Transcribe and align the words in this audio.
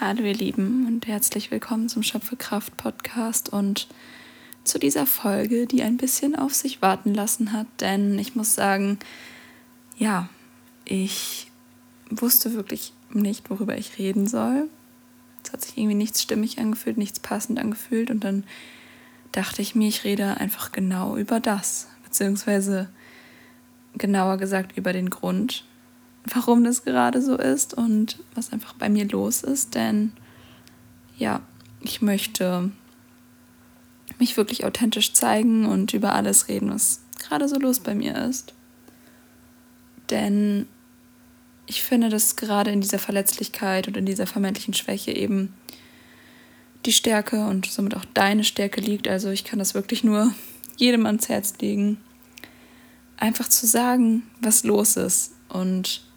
Hallo 0.00 0.22
ihr 0.22 0.34
Lieben 0.34 0.86
und 0.86 1.08
herzlich 1.08 1.50
willkommen 1.50 1.88
zum 1.88 2.04
Schöpfekraft 2.04 2.76
Podcast 2.76 3.48
und 3.52 3.88
zu 4.62 4.78
dieser 4.78 5.06
Folge, 5.06 5.66
die 5.66 5.82
ein 5.82 5.96
bisschen 5.96 6.36
auf 6.36 6.54
sich 6.54 6.80
warten 6.80 7.12
lassen 7.14 7.52
hat, 7.52 7.66
denn 7.80 8.16
ich 8.16 8.36
muss 8.36 8.54
sagen, 8.54 9.00
ja, 9.96 10.28
ich 10.84 11.50
wusste 12.10 12.54
wirklich 12.54 12.92
nicht, 13.12 13.50
worüber 13.50 13.76
ich 13.76 13.98
reden 13.98 14.28
soll. 14.28 14.68
Es 15.42 15.52
hat 15.52 15.62
sich 15.62 15.76
irgendwie 15.76 15.96
nichts 15.96 16.22
stimmig 16.22 16.60
angefühlt, 16.60 16.96
nichts 16.96 17.18
passend 17.18 17.58
angefühlt 17.58 18.12
und 18.12 18.22
dann 18.22 18.44
dachte 19.32 19.62
ich 19.62 19.74
mir, 19.74 19.88
ich 19.88 20.04
rede 20.04 20.36
einfach 20.36 20.70
genau 20.70 21.16
über 21.16 21.40
das, 21.40 21.88
beziehungsweise 22.04 22.88
genauer 23.94 24.36
gesagt 24.36 24.76
über 24.76 24.92
den 24.92 25.10
Grund, 25.10 25.64
warum 26.34 26.64
das 26.64 26.84
gerade 26.84 27.22
so 27.22 27.36
ist 27.36 27.74
und 27.74 28.18
was 28.34 28.52
einfach 28.52 28.74
bei 28.74 28.88
mir 28.88 29.06
los 29.06 29.42
ist. 29.42 29.74
Denn 29.74 30.12
ja, 31.16 31.40
ich 31.80 32.02
möchte 32.02 32.70
mich 34.18 34.36
wirklich 34.36 34.64
authentisch 34.64 35.12
zeigen 35.12 35.66
und 35.66 35.94
über 35.94 36.14
alles 36.14 36.48
reden, 36.48 36.70
was 36.70 37.00
gerade 37.18 37.48
so 37.48 37.58
los 37.58 37.80
bei 37.80 37.94
mir 37.94 38.16
ist. 38.16 38.54
Denn 40.10 40.66
ich 41.66 41.82
finde, 41.82 42.08
dass 42.08 42.36
gerade 42.36 42.70
in 42.70 42.80
dieser 42.80 42.98
Verletzlichkeit 42.98 43.88
und 43.88 43.96
in 43.96 44.06
dieser 44.06 44.26
vermeintlichen 44.26 44.74
Schwäche 44.74 45.12
eben 45.12 45.52
die 46.86 46.92
Stärke 46.92 47.46
und 47.46 47.66
somit 47.66 47.94
auch 47.96 48.04
deine 48.14 48.44
Stärke 48.44 48.80
liegt. 48.80 49.06
Also 49.08 49.30
ich 49.30 49.44
kann 49.44 49.58
das 49.58 49.74
wirklich 49.74 50.04
nur 50.04 50.32
jedem 50.76 51.06
ans 51.06 51.28
Herz 51.28 51.54
legen, 51.60 51.98
einfach 53.16 53.48
zu 53.48 53.66
sagen, 53.66 54.22
was 54.40 54.64
los 54.64 54.96
ist 54.96 55.32
und 55.48 56.07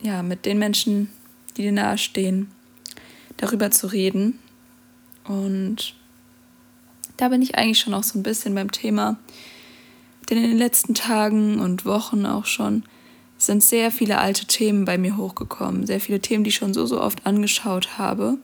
ja, 0.00 0.22
mit 0.22 0.46
den 0.46 0.58
Menschen, 0.58 1.10
die 1.56 1.62
dir 1.62 1.72
nahestehen, 1.72 2.50
darüber 3.36 3.70
zu 3.70 3.86
reden. 3.88 4.38
Und 5.24 5.94
da 7.16 7.28
bin 7.28 7.42
ich 7.42 7.56
eigentlich 7.56 7.80
schon 7.80 7.94
auch 7.94 8.04
so 8.04 8.18
ein 8.18 8.22
bisschen 8.22 8.54
beim 8.54 8.70
Thema. 8.70 9.18
Denn 10.28 10.38
in 10.38 10.50
den 10.50 10.58
letzten 10.58 10.94
Tagen 10.94 11.58
und 11.58 11.84
Wochen 11.84 12.26
auch 12.26 12.46
schon 12.46 12.84
sind 13.38 13.62
sehr 13.62 13.90
viele 13.90 14.18
alte 14.18 14.46
Themen 14.46 14.84
bei 14.84 14.98
mir 14.98 15.16
hochgekommen. 15.16 15.86
Sehr 15.86 16.00
viele 16.00 16.20
Themen, 16.20 16.44
die 16.44 16.48
ich 16.48 16.56
schon 16.56 16.74
so, 16.74 16.86
so 16.86 17.00
oft 17.00 17.24
angeschaut 17.26 17.98
habe. 17.98 18.38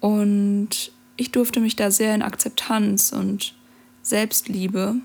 Und 0.00 0.92
ich 1.16 1.30
durfte 1.30 1.60
mich 1.60 1.76
da 1.76 1.90
sehr 1.90 2.14
in 2.14 2.22
Akzeptanz 2.22 3.12
und 3.12 3.54
Selbstliebe 4.02 4.96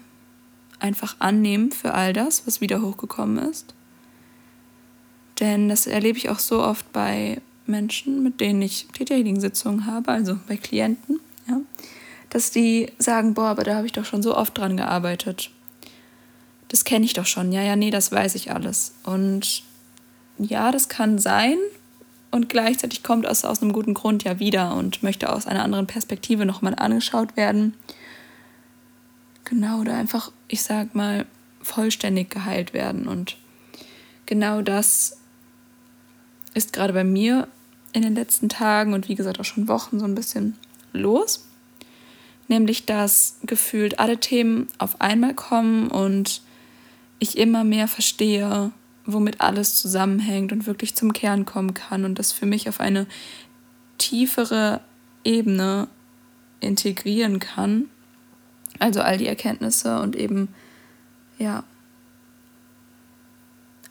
einfach 0.79 1.15
annehmen 1.19 1.71
für 1.71 1.93
all 1.93 2.13
das, 2.13 2.45
was 2.47 2.61
wieder 2.61 2.81
hochgekommen 2.81 3.37
ist. 3.49 3.73
Denn 5.39 5.69
das 5.69 5.87
erlebe 5.87 6.17
ich 6.17 6.29
auch 6.29 6.39
so 6.39 6.61
oft 6.63 6.91
bei 6.91 7.41
Menschen, 7.67 8.23
mit 8.23 8.39
denen 8.39 8.61
ich 8.61 8.87
Täterhealing-Sitzungen 8.93 9.85
habe, 9.85 10.11
also 10.11 10.37
bei 10.47 10.57
Klienten, 10.57 11.19
ja, 11.47 11.59
dass 12.29 12.51
die 12.51 12.91
sagen, 12.97 13.33
boah, 13.33 13.47
aber 13.47 13.63
da 13.63 13.75
habe 13.75 13.85
ich 13.85 13.91
doch 13.91 14.05
schon 14.05 14.23
so 14.23 14.35
oft 14.35 14.57
dran 14.57 14.77
gearbeitet. 14.77 15.51
Das 16.69 16.83
kenne 16.83 17.05
ich 17.05 17.13
doch 17.13 17.25
schon. 17.25 17.51
Ja, 17.51 17.61
ja, 17.61 17.75
nee, 17.75 17.91
das 17.91 18.11
weiß 18.11 18.35
ich 18.35 18.51
alles. 18.51 18.93
Und 19.03 19.63
ja, 20.37 20.71
das 20.71 20.89
kann 20.89 21.19
sein. 21.19 21.57
Und 22.29 22.49
gleichzeitig 22.49 23.03
kommt 23.03 23.25
es 23.25 23.45
aus 23.45 23.61
einem 23.61 23.71
guten 23.71 23.93
Grund 23.93 24.23
ja 24.23 24.39
wieder 24.39 24.75
und 24.75 25.01
möchte 25.01 25.31
aus 25.31 25.47
einer 25.47 25.63
anderen 25.63 25.87
Perspektive 25.87 26.45
nochmal 26.45 26.75
angeschaut 26.75 27.37
werden. 27.37 27.73
Genau, 29.45 29.79
oder 29.79 29.95
einfach, 29.95 30.31
ich 30.49 30.61
sag 30.61 30.93
mal, 30.93 31.25
vollständig 31.61 32.29
geheilt 32.29 32.73
werden. 32.73 33.07
Und 33.07 33.37
genau 34.25 34.61
das 34.61 35.17
ist 36.57 36.73
gerade 36.73 36.91
bei 36.91 37.03
mir 37.03 37.47
in 37.93 38.01
den 38.01 38.15
letzten 38.15 38.49
Tagen 38.49 38.93
und 38.93 39.07
wie 39.07 39.15
gesagt 39.15 39.39
auch 39.39 39.45
schon 39.45 39.67
Wochen 39.67 39.99
so 39.99 40.05
ein 40.05 40.15
bisschen 40.15 40.57
los. 40.91 41.47
Nämlich, 42.47 42.85
dass 42.85 43.37
gefühlt 43.43 43.99
alle 43.99 44.19
Themen 44.19 44.67
auf 44.77 44.99
einmal 44.99 45.35
kommen 45.35 45.89
und 45.89 46.41
ich 47.19 47.37
immer 47.37 47.63
mehr 47.63 47.87
verstehe, 47.87 48.71
womit 49.05 49.41
alles 49.41 49.75
zusammenhängt 49.75 50.51
und 50.51 50.65
wirklich 50.65 50.95
zum 50.95 51.13
Kern 51.13 51.45
kommen 51.45 51.73
kann 51.73 52.05
und 52.05 52.19
das 52.19 52.31
für 52.31 52.45
mich 52.45 52.67
auf 52.69 52.79
eine 52.79 53.05
tiefere 53.97 54.81
Ebene 55.23 55.87
integrieren 56.59 57.39
kann. 57.39 57.85
Also 58.79 59.01
all 59.01 59.17
die 59.17 59.27
Erkenntnisse 59.27 59.99
und 60.01 60.15
eben, 60.15 60.49
ja, 61.37 61.63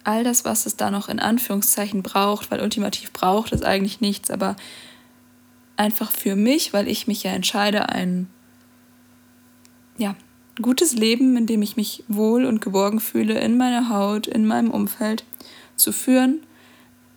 all 0.03 0.23
das, 0.23 0.45
was 0.45 0.65
es 0.65 0.75
da 0.75 0.91
noch 0.91 1.09
in 1.09 1.19
Anführungszeichen 1.19 2.03
braucht, 2.03 2.49
weil 2.51 2.61
ultimativ 2.61 3.11
braucht 3.11 3.51
es 3.51 3.61
eigentlich 3.61 4.01
nichts, 4.01 4.31
aber 4.31 4.55
einfach 5.75 6.11
für 6.11 6.35
mich, 6.35 6.73
weil 6.73 6.87
ich 6.87 7.07
mich 7.07 7.23
ja 7.23 7.31
entscheide, 7.31 7.89
ein 7.89 8.27
ja, 9.97 10.15
gutes 10.61 10.93
Leben, 10.93 11.35
in 11.37 11.45
dem 11.45 11.61
ich 11.61 11.75
mich 11.77 12.03
wohl 12.07 12.45
und 12.45 12.61
geborgen 12.61 12.99
fühle, 12.99 13.39
in 13.39 13.57
meiner 13.57 13.89
Haut, 13.89 14.27
in 14.27 14.45
meinem 14.45 14.71
Umfeld 14.71 15.23
zu 15.75 15.91
führen, 15.91 16.41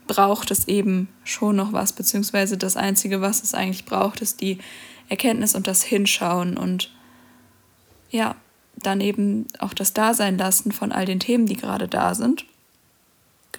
braucht 0.07 0.51
es 0.51 0.67
eben 0.69 1.09
schon 1.25 1.57
noch 1.57 1.73
was, 1.73 1.93
beziehungsweise 1.93 2.59
das 2.59 2.77
Einzige, 2.77 3.21
was 3.21 3.43
es 3.43 3.55
eigentlich 3.55 3.85
braucht, 3.85 4.21
ist 4.21 4.41
die 4.41 4.59
Erkenntnis 5.09 5.55
und 5.55 5.67
das 5.67 5.83
Hinschauen 5.83 6.57
und 6.57 6.91
ja, 8.11 8.35
dann 8.77 9.01
eben 9.01 9.47
auch 9.59 9.75
das 9.75 9.93
Dasein 9.93 10.39
lassen 10.39 10.73
von 10.73 10.93
all 10.93 11.05
den 11.05 11.21
Themen, 11.21 11.47
die 11.47 11.57
gerade 11.57 11.87
da 11.87 12.15
sind. 12.15 12.45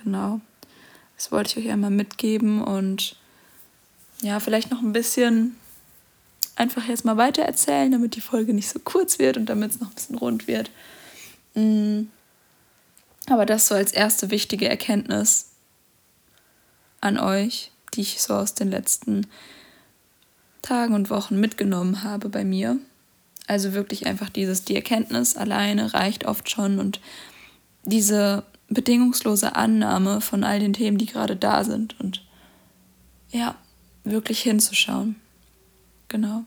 Genau. 0.04 0.42
Das 1.16 1.32
wollte 1.32 1.52
ich 1.60 1.66
euch 1.66 1.72
einmal 1.72 1.92
mitgeben 1.92 2.64
und 2.64 3.16
ja, 4.22 4.40
vielleicht 4.40 4.72
noch 4.72 4.82
ein 4.82 4.94
bisschen 4.94 5.56
einfach 6.56 6.88
jetzt 6.88 7.06
mal 7.06 7.18
weiter 7.18 7.44
erzählen, 7.44 7.92
damit 7.92 8.16
die 8.16 8.22
Folge 8.22 8.54
nicht 8.54 8.70
so 8.70 8.80
kurz 8.80 9.20
wird 9.20 9.38
und 9.38 9.48
damit 9.48 9.72
es 9.72 9.80
noch 9.80 9.90
ein 9.90 9.96
bisschen 9.96 10.18
rund 10.18 10.48
wird. 10.48 10.72
Mm. 11.56 12.04
Aber 13.28 13.46
das 13.46 13.68
so 13.68 13.76
als 13.76 13.92
erste 13.92 14.32
wichtige 14.32 14.68
Erkenntnis 14.68 15.50
an 17.02 17.18
euch, 17.18 17.72
die 17.94 18.02
ich 18.02 18.22
so 18.22 18.34
aus 18.34 18.56
den 18.56 18.72
letzten 18.72 19.28
Tagen 20.62 20.94
und 20.94 21.10
Wochen 21.10 21.40
mitgenommen 21.40 22.04
habe 22.04 22.30
bei 22.30 22.44
mir. 22.44 22.78
Also 23.48 23.74
wirklich 23.74 24.06
einfach 24.06 24.30
dieses, 24.30 24.64
die 24.66 24.76
Erkenntnis 24.76 25.36
alleine 25.36 25.94
reicht 25.94 26.26
oft 26.26 26.50
schon 26.50 26.80
und 26.80 27.00
diese 27.84 28.44
bedingungslose 28.72 29.56
Annahme 29.56 30.22
von 30.22 30.44
all 30.44 30.60
den 30.60 30.74
Themen, 30.74 30.98
die 30.98 31.06
gerade 31.06 31.36
da 31.36 31.64
sind 31.64 32.00
und 32.00 32.24
ja, 33.30 33.56
wirklich 34.04 34.42
hinzuschauen. 34.42 35.18
Genau. 36.08 36.44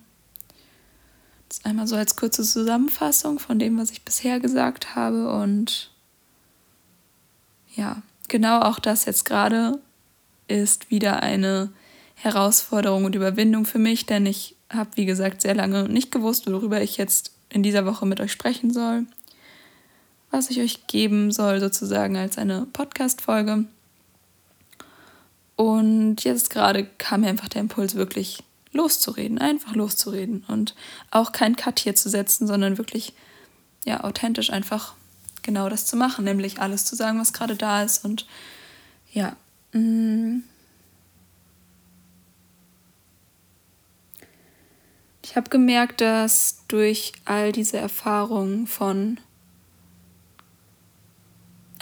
Das 1.48 1.64
einmal 1.64 1.86
so 1.86 1.96
als 1.96 2.16
kurze 2.16 2.42
Zusammenfassung 2.42 3.38
von 3.38 3.58
dem, 3.58 3.78
was 3.78 3.90
ich 3.90 4.02
bisher 4.02 4.40
gesagt 4.40 4.94
habe 4.94 5.32
und 5.32 5.90
ja, 7.74 8.02
genau 8.28 8.60
auch 8.60 8.78
das 8.78 9.04
jetzt 9.04 9.24
gerade 9.24 9.78
ist 10.48 10.90
wieder 10.90 11.22
eine 11.22 11.70
Herausforderung 12.14 13.04
und 13.04 13.14
Überwindung 13.14 13.66
für 13.66 13.78
mich, 13.78 14.06
denn 14.06 14.26
ich 14.26 14.56
habe, 14.70 14.90
wie 14.94 15.04
gesagt, 15.04 15.42
sehr 15.42 15.54
lange 15.54 15.88
nicht 15.88 16.10
gewusst, 16.10 16.50
worüber 16.50 16.80
ich 16.80 16.96
jetzt 16.96 17.32
in 17.50 17.62
dieser 17.62 17.86
Woche 17.86 18.06
mit 18.06 18.20
euch 18.20 18.32
sprechen 18.32 18.72
soll 18.72 19.06
was 20.34 20.50
ich 20.50 20.60
euch 20.60 20.86
geben 20.88 21.30
soll, 21.30 21.60
sozusagen 21.60 22.16
als 22.16 22.38
eine 22.38 22.66
Podcast-Folge. 22.72 23.66
Und 25.56 26.24
jetzt 26.24 26.50
gerade 26.50 26.84
kam 26.98 27.20
mir 27.20 27.28
einfach 27.28 27.48
der 27.48 27.60
Impuls, 27.60 27.94
wirklich 27.94 28.42
loszureden, 28.72 29.38
einfach 29.38 29.76
loszureden 29.76 30.44
und 30.48 30.74
auch 31.12 31.30
keinen 31.30 31.54
Cut 31.54 31.78
hier 31.78 31.94
zu 31.94 32.08
setzen, 32.08 32.48
sondern 32.48 32.78
wirklich 32.78 33.12
ja 33.84 34.02
authentisch 34.02 34.50
einfach 34.50 34.94
genau 35.42 35.68
das 35.68 35.86
zu 35.86 35.96
machen, 35.96 36.24
nämlich 36.24 36.60
alles 36.60 36.84
zu 36.84 36.96
sagen, 36.96 37.20
was 37.20 37.32
gerade 37.32 37.54
da 37.54 37.84
ist 37.84 38.04
und 38.04 38.26
ja. 39.12 39.36
Mm. 39.72 40.40
Ich 45.22 45.36
habe 45.36 45.48
gemerkt, 45.48 46.00
dass 46.00 46.64
durch 46.66 47.12
all 47.24 47.52
diese 47.52 47.76
Erfahrungen 47.78 48.66
von 48.66 49.18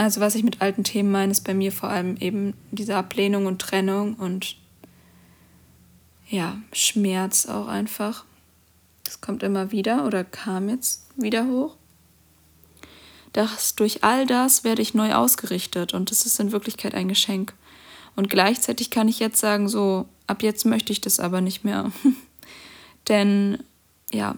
also 0.02 0.20
was 0.20 0.34
ich 0.34 0.43
mit 0.43 0.60
alten 0.60 0.84
Themen 0.84 1.10
meine, 1.10 1.32
ist 1.32 1.44
bei 1.44 1.54
mir 1.54 1.72
vor 1.72 1.88
allem 1.88 2.16
eben 2.16 2.54
diese 2.70 2.96
Ablehnung 2.96 3.46
und 3.46 3.60
Trennung 3.60 4.14
und 4.14 4.56
ja, 6.28 6.56
Schmerz 6.72 7.46
auch 7.46 7.69
einfach. 7.69 8.25
Das 9.04 9.20
kommt 9.20 9.43
immer 9.43 9.70
wieder 9.70 10.06
oder 10.06 10.25
kam 10.25 10.69
jetzt 10.69 11.06
wieder 11.16 11.46
hoch. 11.46 11.76
Das, 13.32 13.75
durch 13.76 14.04
all 14.04 14.26
das 14.26 14.64
werde 14.64 14.82
ich 14.82 14.94
neu 14.94 15.14
ausgerichtet 15.14 15.94
und 15.94 16.10
das 16.10 16.26
ist 16.26 16.38
in 16.40 16.52
Wirklichkeit 16.52 16.94
ein 16.94 17.08
Geschenk. 17.08 17.55
Und 18.14 18.28
gleichzeitig 18.28 18.90
kann 18.90 19.08
ich 19.08 19.20
jetzt 19.20 19.40
sagen, 19.40 19.69
so, 19.69 20.06
ab 20.26 20.43
jetzt 20.43 20.66
möchte 20.66 20.93
ich 20.93 21.00
das 21.00 21.20
aber 21.20 21.40
nicht 21.40 21.64
mehr. 21.64 21.93
Denn 23.08 23.62
ja, 24.12 24.37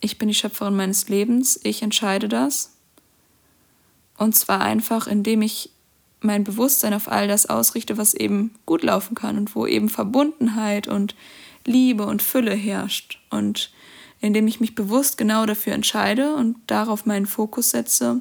ich 0.00 0.18
bin 0.18 0.28
die 0.28 0.34
Schöpferin 0.34 0.76
meines 0.76 1.08
Lebens, 1.08 1.58
ich 1.62 1.82
entscheide 1.82 2.28
das 2.28 2.72
und 4.16 4.36
zwar 4.36 4.60
einfach, 4.60 5.06
indem 5.06 5.42
ich 5.42 5.70
mein 6.20 6.44
Bewusstsein 6.44 6.94
auf 6.94 7.10
all 7.10 7.28
das 7.28 7.46
ausrichte, 7.46 7.98
was 7.98 8.14
eben 8.14 8.54
gut 8.66 8.82
laufen 8.82 9.14
kann 9.14 9.36
und 9.36 9.54
wo 9.54 9.66
eben 9.66 9.88
Verbundenheit 9.88 10.86
und 10.86 11.14
Liebe 11.64 12.06
und 12.06 12.22
Fülle 12.22 12.54
herrscht. 12.54 13.18
Und 13.30 13.72
indem 14.20 14.46
ich 14.46 14.60
mich 14.60 14.74
bewusst 14.74 15.18
genau 15.18 15.46
dafür 15.46 15.72
entscheide 15.72 16.34
und 16.34 16.56
darauf 16.68 17.06
meinen 17.06 17.26
Fokus 17.26 17.70
setze, 17.70 18.20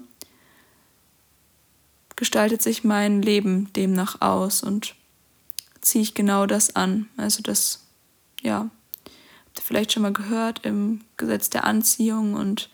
gestaltet 2.15 2.61
sich 2.61 2.83
mein 2.83 3.21
Leben 3.21 3.71
demnach 3.73 4.21
aus 4.21 4.63
und 4.63 4.95
ziehe 5.81 6.01
ich 6.01 6.13
genau 6.13 6.45
das 6.45 6.75
an. 6.75 7.07
Also 7.17 7.43
das, 7.43 7.85
ja, 8.41 8.69
habt 9.45 9.59
ihr 9.59 9.63
vielleicht 9.63 9.91
schon 9.91 10.03
mal 10.03 10.13
gehört 10.13 10.65
im 10.65 11.01
Gesetz 11.17 11.49
der 11.49 11.65
Anziehung 11.65 12.33
und 12.33 12.70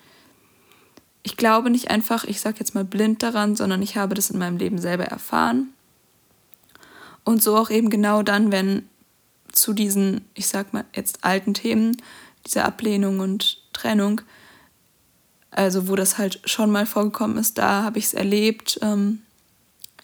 ich 1.27 1.35
glaube 1.35 1.69
nicht 1.69 1.91
einfach, 1.91 2.24
ich 2.24 2.39
sage 2.39 2.56
jetzt 2.59 2.74
mal 2.74 2.85
blind 2.85 3.21
daran, 3.21 3.57
sondern 3.57 3.81
ich 3.81 3.97
habe 3.97 4.15
das 4.15 4.29
in 4.29 4.39
meinem 4.39 4.56
Leben 4.56 4.77
selber 4.77 5.03
erfahren. 5.03 5.74
Und 7.25 7.44
so 7.44 7.57
auch 7.57 7.69
eben 7.69 7.89
genau 7.89 8.24
dann, 8.24 8.50
wenn 8.50 8.88
zu 9.51 9.74
diesen, 9.74 10.21
ich 10.35 10.47
sag 10.47 10.71
mal 10.71 10.85
jetzt 10.95 11.25
alten 11.25 11.53
Themen, 11.53 12.01
dieser 12.45 12.63
Ablehnung 12.63 13.19
und 13.19 13.62
Trennung, 13.74 14.21
also 15.51 15.89
wo 15.89 15.97
das 15.97 16.18
halt 16.18 16.39
schon 16.45 16.71
mal 16.71 16.85
vorgekommen 16.85 17.38
ist, 17.38 17.57
da 17.57 17.83
habe 17.83 18.00
ich 18.00 18.06
es 18.06 18.13
erlebt, 18.13 18.79
ähm, 18.81 19.21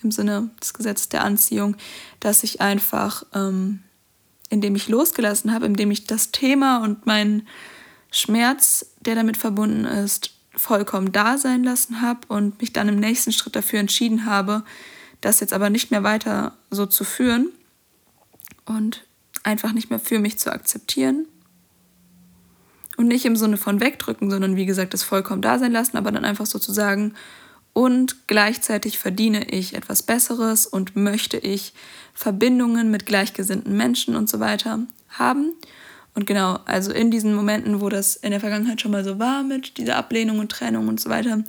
im 0.01 0.11
Sinne 0.11 0.49
des 0.61 0.73
Gesetzes 0.73 1.07
der 1.07 1.23
Anziehung, 1.23 1.77
dass 2.19 2.43
ich 2.43 2.59
einfach, 2.59 3.23
ähm, 3.33 3.81
indem 4.49 4.75
ich 4.75 4.89
losgelassen 4.89 5.53
habe, 5.53 5.67
indem 5.67 5.89
ich 5.89 6.05
das 6.05 6.31
Thema 6.31 6.83
und 6.83 7.05
meinen 7.05 7.47
Schmerz, 8.11 8.87
der 8.99 9.15
damit 9.15 9.37
verbunden 9.37 9.85
ist, 9.85 10.32
vollkommen 10.55 11.11
da 11.11 11.37
sein 11.37 11.63
lassen 11.63 12.01
habe 12.01 12.21
und 12.27 12.61
mich 12.61 12.73
dann 12.73 12.89
im 12.89 12.99
nächsten 12.99 13.31
Schritt 13.31 13.55
dafür 13.55 13.79
entschieden 13.79 14.25
habe, 14.25 14.63
das 15.21 15.39
jetzt 15.39 15.53
aber 15.53 15.69
nicht 15.69 15.91
mehr 15.91 16.03
weiter 16.03 16.55
so 16.69 16.85
zu 16.85 17.03
führen 17.03 17.49
und 18.65 19.05
einfach 19.43 19.73
nicht 19.73 19.89
mehr 19.89 19.99
für 19.99 20.19
mich 20.19 20.39
zu 20.39 20.51
akzeptieren. 20.51 21.27
Und 22.95 23.07
nicht 23.07 23.25
im 23.25 23.35
Sinne 23.35 23.57
von 23.57 23.79
wegdrücken, 23.79 24.29
sondern 24.29 24.55
wie 24.55 24.67
gesagt, 24.67 24.93
das 24.93 25.01
vollkommen 25.01 25.41
da 25.41 25.57
sein 25.57 25.71
lassen, 25.71 25.97
aber 25.97 26.11
dann 26.11 26.25
einfach 26.25 26.45
so 26.45 26.59
zu 26.59 26.71
sagen, 26.71 27.15
und 27.73 28.27
gleichzeitig 28.27 28.99
verdiene 28.99 29.49
ich 29.49 29.73
etwas 29.73 30.03
Besseres 30.03 30.67
und 30.67 30.95
möchte 30.95 31.37
ich 31.37 31.73
Verbindungen 32.13 32.91
mit 32.91 33.07
gleichgesinnten 33.07 33.75
Menschen 33.75 34.15
und 34.15 34.29
so 34.29 34.39
weiter 34.39 34.79
haben. 35.09 35.53
Und 36.15 36.27
genau, 36.27 36.59
also 36.65 36.91
in 36.91 37.09
diesen 37.09 37.33
Momenten, 37.33 37.81
wo 37.81 37.89
das 37.89 38.15
in 38.15 38.31
der 38.31 38.39
Vergangenheit 38.39 38.81
schon 38.81 38.91
mal 38.91 39.03
so 39.03 39.19
war 39.19 39.43
mit 39.43 39.77
dieser 39.77 39.95
Ablehnung 39.95 40.39
und 40.39 40.51
Trennung 40.51 40.87
und 40.87 40.99
so 40.99 41.09
weiter, 41.09 41.43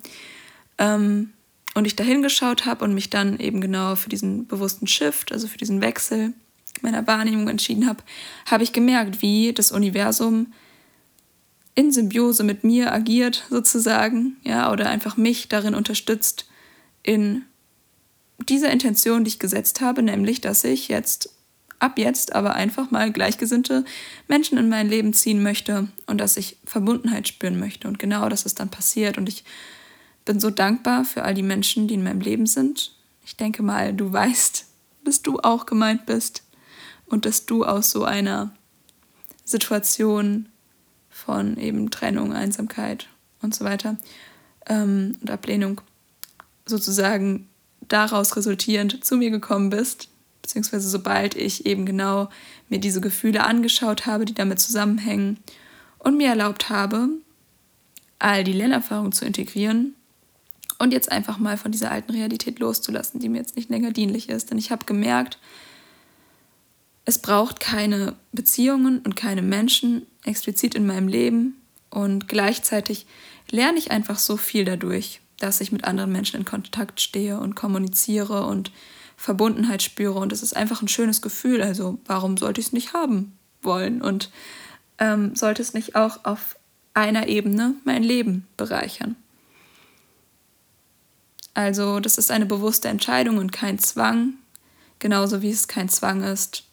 ähm, 0.77 1.31
und 1.75 1.85
ich 1.85 1.95
da 1.95 2.03
hingeschaut 2.03 2.65
habe 2.65 2.85
und 2.85 2.93
mich 2.93 3.09
dann 3.09 3.37
eben 3.39 3.59
genau 3.59 3.95
für 3.95 4.09
diesen 4.09 4.47
bewussten 4.47 4.87
Shift, 4.87 5.31
also 5.33 5.47
für 5.47 5.57
diesen 5.57 5.81
Wechsel 5.81 6.33
meiner 6.81 7.05
Wahrnehmung 7.05 7.49
entschieden 7.49 7.87
habe, 7.87 8.01
habe 8.45 8.63
ich 8.63 8.73
gemerkt, 8.73 9.21
wie 9.21 9.53
das 9.53 9.71
Universum 9.71 10.53
in 11.75 11.91
Symbiose 11.91 12.43
mit 12.43 12.63
mir 12.63 12.93
agiert 12.93 13.45
sozusagen, 13.49 14.37
ja, 14.43 14.71
oder 14.71 14.89
einfach 14.89 15.17
mich 15.17 15.49
darin 15.49 15.75
unterstützt 15.75 16.47
in 17.03 17.43
dieser 18.49 18.71
Intention, 18.71 19.23
die 19.23 19.29
ich 19.29 19.39
gesetzt 19.39 19.81
habe, 19.81 20.01
nämlich, 20.01 20.41
dass 20.41 20.63
ich 20.63 20.87
jetzt 20.87 21.34
ab 21.79 21.97
jetzt 21.97 22.33
aber 22.33 22.55
einfach 22.55 22.91
mal 22.91 23.11
gleichgesinnte 23.11 23.85
Menschen 24.27 24.57
in 24.57 24.69
mein 24.69 24.87
Leben 24.87 25.13
ziehen 25.13 25.43
möchte 25.43 25.87
und 26.07 26.19
dass 26.19 26.37
ich 26.37 26.57
Verbundenheit 26.65 27.27
spüren 27.27 27.59
möchte. 27.59 27.87
Und 27.87 27.99
genau 27.99 28.29
das 28.29 28.45
ist 28.45 28.59
dann 28.59 28.69
passiert. 28.69 29.17
Und 29.17 29.29
ich 29.29 29.43
bin 30.25 30.39
so 30.39 30.49
dankbar 30.49 31.05
für 31.05 31.23
all 31.23 31.33
die 31.33 31.43
Menschen, 31.43 31.87
die 31.87 31.93
in 31.95 32.03
meinem 32.03 32.21
Leben 32.21 32.47
sind. 32.47 32.95
Ich 33.23 33.37
denke 33.37 33.63
mal, 33.63 33.93
du 33.93 34.11
weißt, 34.11 34.65
dass 35.03 35.21
du 35.21 35.39
auch 35.39 35.65
gemeint 35.65 36.05
bist 36.05 36.43
und 37.05 37.25
dass 37.25 37.45
du 37.45 37.63
aus 37.63 37.91
so 37.91 38.03
einer 38.03 38.55
Situation 39.43 40.49
von 41.09 41.57
eben 41.57 41.91
Trennung, 41.91 42.33
Einsamkeit 42.33 43.07
und 43.41 43.53
so 43.53 43.63
weiter 43.63 43.97
ähm, 44.65 45.17
und 45.21 45.29
Ablehnung 45.29 45.81
sozusagen 46.65 47.47
daraus 47.87 48.35
resultierend 48.35 49.05
zu 49.05 49.15
mir 49.17 49.29
gekommen 49.29 49.69
bist 49.69 50.09
beziehungsweise 50.45 50.87
sobald 50.87 51.35
ich 51.35 51.65
eben 51.65 51.87
genau 51.87 52.29
mir 52.69 52.79
diese 52.79 53.01
Gefühle 53.01 53.43
angeschaut 53.43 54.05
habe, 54.05 54.25
die 54.25 54.35
damit 54.35 54.59
zusammenhängen 54.59 55.39
und 55.97 56.17
mir 56.17 56.29
erlaubt 56.29 56.69
habe, 56.69 57.09
all 58.19 58.43
die 58.43 58.53
Lernerfahrungen 58.53 59.11
zu 59.11 59.25
integrieren 59.25 59.95
und 60.77 60.93
jetzt 60.93 61.11
einfach 61.11 61.39
mal 61.39 61.57
von 61.57 61.71
dieser 61.71 61.91
alten 61.91 62.11
Realität 62.11 62.59
loszulassen, 62.59 63.19
die 63.19 63.27
mir 63.27 63.39
jetzt 63.39 63.55
nicht 63.55 63.71
länger 63.71 63.91
dienlich 63.91 64.29
ist. 64.29 64.51
Denn 64.51 64.59
ich 64.59 64.69
habe 64.69 64.85
gemerkt, 64.85 65.39
es 67.05 67.17
braucht 67.17 67.59
keine 67.59 68.13
Beziehungen 68.31 68.99
und 68.99 69.15
keine 69.15 69.41
Menschen 69.41 70.05
explizit 70.25 70.75
in 70.75 70.85
meinem 70.85 71.07
Leben 71.07 71.55
und 71.89 72.27
gleichzeitig 72.27 73.07
lerne 73.49 73.79
ich 73.79 73.89
einfach 73.89 74.19
so 74.19 74.37
viel 74.37 74.63
dadurch, 74.63 75.21
dass 75.39 75.59
ich 75.59 75.71
mit 75.71 75.85
anderen 75.85 76.11
Menschen 76.11 76.39
in 76.39 76.45
Kontakt 76.45 77.01
stehe 77.01 77.39
und 77.39 77.55
kommuniziere 77.55 78.45
und 78.45 78.71
Verbundenheit 79.17 79.81
spüre 79.81 80.19
und 80.19 80.31
es 80.31 80.43
ist 80.43 80.55
einfach 80.55 80.81
ein 80.81 80.87
schönes 80.87 81.21
Gefühl. 81.21 81.61
Also 81.61 81.99
warum 82.05 82.37
sollte 82.37 82.61
ich 82.61 82.67
es 82.67 82.73
nicht 82.73 82.93
haben 82.93 83.37
wollen 83.61 84.01
und 84.01 84.29
ähm, 84.99 85.35
sollte 85.35 85.61
es 85.61 85.73
nicht 85.73 85.95
auch 85.95 86.25
auf 86.25 86.57
einer 86.93 87.27
Ebene 87.27 87.75
mein 87.83 88.03
Leben 88.03 88.47
bereichern? 88.57 89.15
Also 91.53 92.01
das 92.01 92.17
ist 92.17 92.31
eine 92.31 92.45
bewusste 92.45 92.89
Entscheidung 92.89 93.37
und 93.37 93.51
kein 93.51 93.79
Zwang, 93.79 94.33
genauso 94.99 95.41
wie 95.41 95.51
es 95.51 95.67
kein 95.67 95.87
Zwang 95.87 96.21
ist, 96.21 96.63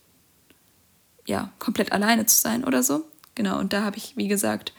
ja, 1.25 1.53
komplett 1.61 1.93
alleine 1.93 2.27
zu 2.27 2.37
sein 2.37 2.65
oder 2.65 2.83
so. 2.83 3.05
Genau, 3.37 3.59
und 3.61 3.73
da 3.73 3.85
habe 3.85 3.97
ich, 3.97 4.17
wie 4.17 4.27
gesagt, 4.27 4.73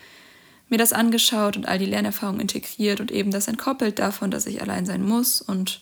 mir 0.70 0.78
das 0.78 0.92
angeschaut 0.92 1.56
und 1.56 1.68
all 1.68 1.80
die 1.80 1.86
Lernerfahrungen 1.86 2.42
integriert 2.42 3.00
und 3.00 3.12
eben 3.12 3.32
das 3.32 3.48
entkoppelt 3.48 3.98
davon, 3.98 4.30
dass 4.30 4.46
ich 4.46 4.62
allein 4.62 4.86
sein 4.86 5.04
muss 5.04 5.42
und 5.42 5.82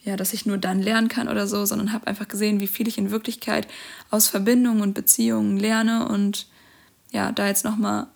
ja, 0.00 0.16
dass 0.16 0.32
ich 0.32 0.46
nur 0.46 0.58
dann 0.58 0.80
lernen 0.80 1.08
kann 1.08 1.28
oder 1.28 1.46
so, 1.46 1.64
sondern 1.64 1.92
habe 1.92 2.06
einfach 2.06 2.28
gesehen, 2.28 2.60
wie 2.60 2.66
viel 2.66 2.88
ich 2.88 2.98
in 2.98 3.10
Wirklichkeit 3.10 3.66
aus 4.10 4.28
Verbindungen 4.28 4.82
und 4.82 4.94
Beziehungen 4.94 5.56
lerne 5.56 6.08
und 6.08 6.48
ja, 7.10 7.32
da 7.32 7.46
jetzt 7.46 7.64
nochmal 7.64 8.06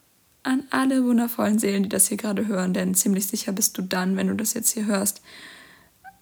an 0.43 0.65
alle 0.71 1.05
wundervollen 1.05 1.59
Seelen, 1.59 1.85
die 1.85 1.89
das 1.89 2.09
hier 2.09 2.17
gerade 2.17 2.47
hören, 2.47 2.75
denn 2.75 2.95
ziemlich 2.95 3.27
sicher 3.27 3.53
bist 3.53 3.79
du 3.79 3.83
dann, 3.83 4.17
wenn 4.17 4.29
du 4.29 4.35
das 4.35 4.55
jetzt 4.55 4.73
hier 4.73 4.87
hörst, 4.87 5.23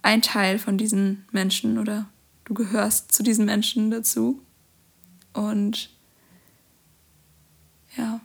ein 0.02 0.22
Teil 0.22 0.58
von 0.58 0.78
diesen 0.78 1.24
Menschen 1.30 1.78
oder 1.78 2.06
du 2.44 2.54
gehörst 2.54 3.12
zu 3.12 3.22
diesen 3.22 3.44
Menschen 3.44 3.90
dazu. 3.90 4.40
Und 5.32 5.90
ja, 7.96 8.20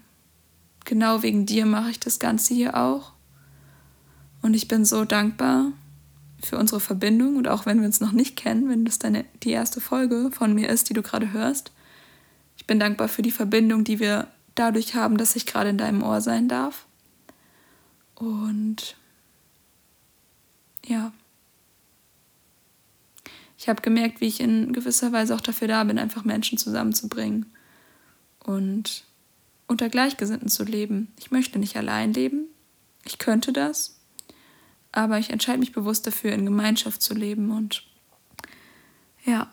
genau 0.83 1.21
wegen 1.21 1.45
dir 1.45 1.65
mache 1.65 1.91
ich 1.91 1.99
das 1.99 2.19
Ganze 2.19 2.53
hier 2.53 2.77
auch. 2.77 3.13
Und 4.41 4.53
ich 4.53 4.67
bin 4.67 4.85
so 4.85 5.05
dankbar, 5.05 5.71
für 6.45 6.57
unsere 6.57 6.79
Verbindung 6.79 7.37
und 7.37 7.47
auch 7.47 7.65
wenn 7.65 7.79
wir 7.79 7.85
uns 7.85 7.99
noch 7.99 8.11
nicht 8.11 8.35
kennen, 8.35 8.69
wenn 8.69 8.85
das 8.85 8.99
deine, 8.99 9.25
die 9.43 9.51
erste 9.51 9.81
Folge 9.81 10.29
von 10.31 10.53
mir 10.53 10.69
ist, 10.69 10.89
die 10.89 10.93
du 10.93 11.01
gerade 11.01 11.33
hörst. 11.33 11.71
Ich 12.57 12.65
bin 12.65 12.79
dankbar 12.79 13.07
für 13.07 13.21
die 13.21 13.31
Verbindung, 13.31 13.83
die 13.83 13.99
wir 13.99 14.27
dadurch 14.55 14.95
haben, 14.95 15.17
dass 15.17 15.35
ich 15.35 15.45
gerade 15.45 15.69
in 15.69 15.77
deinem 15.77 16.03
Ohr 16.03 16.21
sein 16.21 16.47
darf. 16.47 16.85
Und 18.15 18.95
ja, 20.85 21.11
ich 23.57 23.67
habe 23.67 23.81
gemerkt, 23.81 24.21
wie 24.21 24.27
ich 24.27 24.39
in 24.39 24.73
gewisser 24.73 25.11
Weise 25.11 25.35
auch 25.35 25.41
dafür 25.41 25.67
da 25.67 25.83
bin, 25.83 25.97
einfach 25.97 26.23
Menschen 26.23 26.57
zusammenzubringen 26.57 27.47
und 28.39 29.03
unter 29.67 29.89
Gleichgesinnten 29.89 30.49
zu 30.49 30.63
leben. 30.63 31.11
Ich 31.17 31.31
möchte 31.31 31.59
nicht 31.59 31.75
allein 31.75 32.13
leben. 32.13 32.45
Ich 33.03 33.17
könnte 33.17 33.51
das, 33.51 33.94
aber 34.95 35.19
ich 35.19 35.29
entscheide 35.29 35.59
mich 35.59 35.73
bewusst 35.73 36.07
dafür, 36.07 36.31
in 36.31 36.45
Gemeinschaft 36.45 37.01
zu 37.01 37.13
leben 37.13 37.51
und 37.51 37.83
ja. 39.25 39.51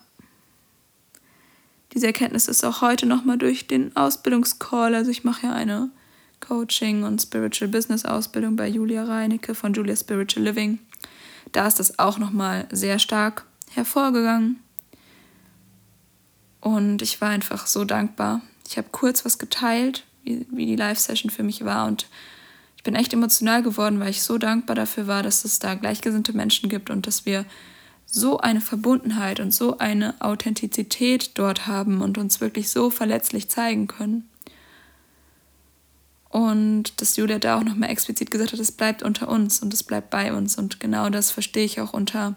Diese 1.93 2.07
Erkenntnis 2.07 2.47
ist 2.47 2.63
auch 2.63 2.81
heute 2.81 3.05
nochmal 3.05 3.37
durch 3.37 3.67
den 3.67 3.95
Ausbildungscall. 3.95 4.95
Also 4.95 5.11
ich 5.11 5.23
mache 5.23 5.47
ja 5.47 5.53
eine 5.53 5.91
Coaching 6.39 7.03
und 7.03 7.21
Spiritual 7.21 7.69
Business 7.69 8.03
Ausbildung 8.05 8.55
bei 8.55 8.67
Julia 8.67 9.03
Reinecke 9.03 9.53
von 9.53 9.73
Julia 9.73 9.95
Spiritual 9.95 10.43
Living. 10.43 10.79
Da 11.51 11.67
ist 11.67 11.79
das 11.79 11.99
auch 11.99 12.17
nochmal 12.17 12.67
sehr 12.71 12.97
stark 12.97 13.45
hervorgegangen. 13.71 14.59
Und 16.61 17.01
ich 17.01 17.21
war 17.21 17.29
einfach 17.29 17.67
so 17.67 17.85
dankbar. 17.85 18.41
Ich 18.67 18.77
habe 18.77 18.87
kurz 18.91 19.25
was 19.25 19.37
geteilt, 19.37 20.05
wie, 20.23 20.47
wie 20.49 20.65
die 20.65 20.75
Live-Session 20.75 21.29
für 21.29 21.43
mich 21.43 21.63
war 21.65 21.85
und 21.85 22.07
ich 22.83 22.91
bin 22.91 22.95
echt 22.95 23.13
emotional 23.13 23.63
geworden, 23.63 24.01
weil 24.01 24.09
ich 24.09 24.23
so 24.23 24.37
dankbar 24.37 24.75
dafür 24.75 25.07
war, 25.07 25.23
dass 25.23 25.45
es 25.45 25.57
da 25.57 25.73
gleichgesinnte 25.73 26.33
Menschen 26.33 26.67
gibt 26.67 26.89
und 26.89 27.07
dass 27.07 27.25
wir 27.25 27.45
so 28.05 28.39
eine 28.39 28.59
Verbundenheit 28.59 29.39
und 29.39 29.53
so 29.53 29.77
eine 29.77 30.19
Authentizität 30.19 31.31
dort 31.35 31.65
haben 31.65 32.01
und 32.01 32.17
uns 32.17 32.41
wirklich 32.41 32.69
so 32.69 32.89
verletzlich 32.89 33.47
zeigen 33.47 33.87
können. 33.87 34.27
Und 36.27 36.99
dass 36.99 37.15
Julia 37.15 37.39
da 37.39 37.57
auch 37.57 37.63
nochmal 37.63 37.89
explizit 37.89 38.31
gesagt 38.31 38.51
hat, 38.51 38.59
es 38.59 38.73
bleibt 38.73 39.01
unter 39.01 39.29
uns 39.29 39.61
und 39.61 39.73
es 39.73 39.83
bleibt 39.83 40.09
bei 40.09 40.33
uns. 40.33 40.57
Und 40.57 40.81
genau 40.81 41.09
das 41.09 41.31
verstehe 41.31 41.63
ich 41.63 41.79
auch 41.79 41.93
unter 41.93 42.35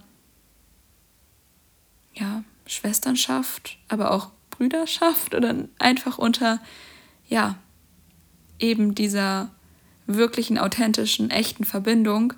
ja, 2.15 2.45
Schwesternschaft, 2.67 3.79
aber 3.89 4.13
auch 4.13 4.31
Brüderschaft 4.51 5.35
oder 5.35 5.57
einfach 5.81 6.19
unter, 6.19 6.61
ja, 7.27 7.59
eben 8.61 8.95
dieser 8.95 9.51
wirklichen, 10.07 10.59
authentischen, 10.59 11.31
echten 11.31 11.65
Verbindung 11.65 12.35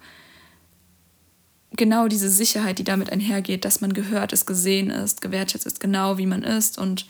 genau 1.77 2.09
diese 2.09 2.31
Sicherheit, 2.31 2.79
die 2.79 2.85
damit 2.85 3.11
einhergeht, 3.11 3.65
dass 3.65 3.81
man 3.81 3.93
gehört 3.93 4.33
ist, 4.33 4.47
gesehen 4.47 4.91
ist, 4.91 5.21
gewertschätzt 5.21 5.67
ist, 5.67 5.81
genau 5.81 6.19
wie 6.19 6.27
man 6.27 6.43
ist 6.43 6.79
und 6.79 7.07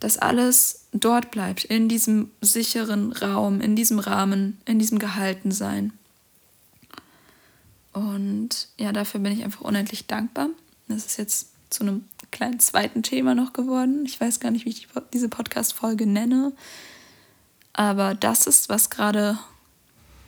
dass 0.00 0.16
alles 0.16 0.86
dort 0.92 1.30
bleibt, 1.30 1.64
in 1.64 1.88
diesem 1.88 2.30
sicheren 2.40 3.12
Raum, 3.12 3.60
in 3.60 3.74
diesem 3.74 3.98
Rahmen, 3.98 4.58
in 4.64 4.78
diesem 4.78 4.98
Gehaltensein. 4.98 5.92
Und 7.92 8.68
ja, 8.78 8.92
dafür 8.92 9.20
bin 9.20 9.32
ich 9.32 9.42
einfach 9.42 9.62
unendlich 9.62 10.06
dankbar. 10.06 10.50
Das 10.86 11.04
ist 11.04 11.18
jetzt 11.18 11.48
zu 11.70 11.82
einem 11.82 12.04
kleinen 12.30 12.60
zweiten 12.60 13.02
Thema 13.02 13.34
noch 13.34 13.52
geworden. 13.52 14.04
Ich 14.06 14.20
weiß 14.20 14.38
gar 14.40 14.50
nicht, 14.50 14.64
wie 14.64 14.70
ich 14.70 14.88
diese 15.12 15.28
Podcast-Folge 15.28 16.06
nenne. 16.06 16.52
Aber 17.78 18.16
das 18.16 18.48
ist, 18.48 18.68
was 18.68 18.90
gerade 18.90 19.38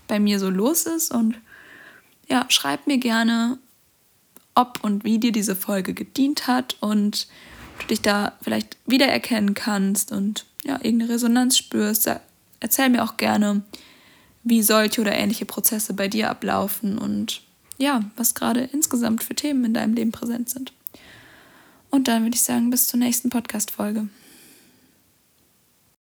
bei 0.06 0.20
mir 0.20 0.38
so 0.38 0.48
los 0.48 0.84
ist. 0.84 1.12
Und 1.12 1.34
ja, 2.28 2.46
schreib 2.48 2.86
mir 2.86 2.98
gerne, 2.98 3.58
ob 4.54 4.78
und 4.84 5.02
wie 5.02 5.18
dir 5.18 5.32
diese 5.32 5.56
Folge 5.56 5.92
gedient 5.92 6.46
hat 6.46 6.76
und 6.78 7.26
du 7.80 7.88
dich 7.88 8.02
da 8.02 8.34
vielleicht 8.40 8.76
wiedererkennen 8.86 9.54
kannst 9.54 10.12
und 10.12 10.46
ja, 10.62 10.76
irgendeine 10.76 11.10
Resonanz 11.10 11.58
spürst. 11.58 12.08
Erzähl 12.60 12.88
mir 12.88 13.02
auch 13.02 13.16
gerne, 13.16 13.62
wie 14.44 14.62
solche 14.62 15.00
oder 15.00 15.12
ähnliche 15.12 15.44
Prozesse 15.44 15.92
bei 15.92 16.06
dir 16.06 16.30
ablaufen 16.30 16.98
und 16.98 17.42
ja, 17.78 18.04
was 18.14 18.36
gerade 18.36 18.60
insgesamt 18.60 19.24
für 19.24 19.34
Themen 19.34 19.64
in 19.64 19.74
deinem 19.74 19.94
Leben 19.94 20.12
präsent 20.12 20.50
sind. 20.50 20.72
Und 21.90 22.06
dann 22.06 22.22
würde 22.22 22.36
ich 22.36 22.42
sagen, 22.42 22.70
bis 22.70 22.86
zur 22.86 23.00
nächsten 23.00 23.28
Podcast-Folge. 23.28 24.06